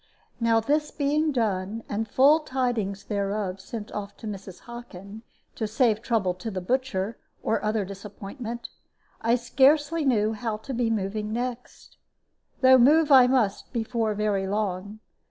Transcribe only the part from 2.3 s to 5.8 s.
tidings thereof sent off to Mrs. Hockin, to